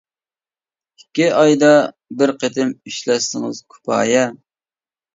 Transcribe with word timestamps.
ئىككى 0.99 1.27
ئايدا 1.41 1.69
بىر 2.23 2.35
قېتىم 2.41 2.75
ئىشلەتسىڭىز 2.75 3.65
كۇپايە. 3.77 4.29